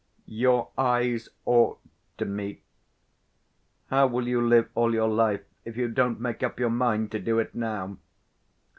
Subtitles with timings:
[0.25, 1.79] "Your eyes ought
[2.17, 2.63] to meet.
[3.91, 7.19] How will you live all your life, if you don't make up your mind to
[7.19, 7.97] do it now?"